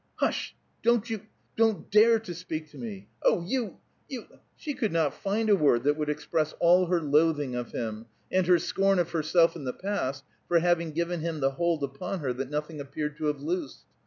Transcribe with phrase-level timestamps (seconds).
[0.15, 0.55] "Hush!
[0.81, 3.07] Don't you don't dare to speak to me!
[3.21, 3.77] Oh, you
[4.09, 4.25] you"
[4.57, 8.47] She could not find a word that would express all her loathing of him, and
[8.47, 12.33] her scorn of herself in the past for having given him the hold upon her
[12.33, 13.85] that nothing appeared to have loosed.